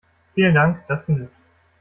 [0.33, 1.31] Vielen Dank, das genügt.